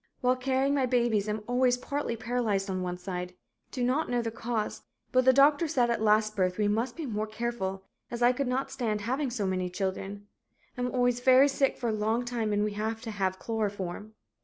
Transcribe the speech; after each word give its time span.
While 0.21 0.35
carrying 0.35 0.73
my 0.73 0.87
babies 0.87 1.27
am 1.29 1.43
always 1.45 1.77
partly 1.77 2.15
paralyzed 2.15 2.71
on 2.71 2.81
one 2.81 2.97
side. 2.97 3.35
Do 3.69 3.83
not 3.83 4.09
know 4.09 4.23
the 4.23 4.31
cause 4.31 4.81
but 5.11 5.25
the 5.25 5.31
doctor 5.31 5.67
said 5.67 5.91
at 5.91 6.01
last 6.01 6.35
birth 6.35 6.57
we 6.57 6.67
must 6.67 6.95
be 6.95 7.05
'more 7.05 7.27
careful,' 7.27 7.83
as 8.09 8.23
I 8.23 8.31
could 8.31 8.47
not 8.47 8.71
stand 8.71 9.01
having 9.01 9.29
so 9.29 9.45
many 9.45 9.69
children. 9.69 10.25
Am 10.75 10.91
always 10.91 11.19
very 11.19 11.47
sick 11.47 11.77
for 11.77 11.89
a 11.89 11.93
long 11.93 12.25
time 12.25 12.51
and 12.51 12.67
have 12.71 13.01
to 13.01 13.11
have 13.11 13.37
chloroform. 13.37 14.15